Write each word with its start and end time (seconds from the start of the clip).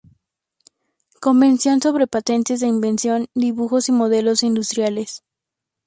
Convención 1.21 1.79
sobre 1.79 2.07
Patentes 2.07 2.59
de 2.61 2.65
Invención, 2.67 3.27
Dibujos 3.35 3.87
y 3.87 3.91
Modelos 3.91 4.41
Industriales. 4.41 5.21